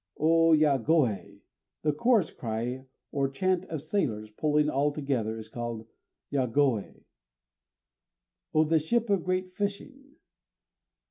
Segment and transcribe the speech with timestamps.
[0.19, 1.41] Ô yagoë.
[1.83, 5.85] The chorus cry or chant of sailors, pulling all together, is called
[6.33, 7.03] yagoë.
[8.55, 10.15] _O this ship of great fishing!